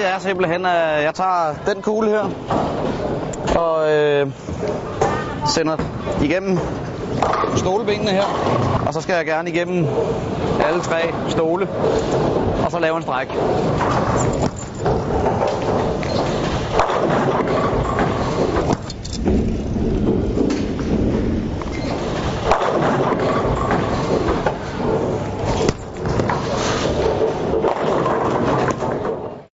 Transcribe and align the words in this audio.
tricket 0.00 0.14
er 0.14 0.18
simpelthen, 0.18 0.66
at 0.66 1.02
jeg 1.04 1.14
tager 1.14 1.54
den 1.66 1.82
kugle 1.82 2.10
her 2.10 2.30
og 3.56 3.90
øh, 3.90 4.26
sender 5.46 5.76
igennem 6.22 6.58
stolebenene 7.56 8.10
her. 8.10 8.24
Og 8.86 8.94
så 8.94 9.00
skal 9.00 9.14
jeg 9.14 9.26
gerne 9.26 9.50
igennem 9.50 9.86
alle 10.64 10.80
tre 10.80 11.14
stole, 11.28 11.68
og 12.64 12.70
så 12.70 12.78
lave 12.78 12.96
en 12.96 13.02
stræk. 13.02 13.28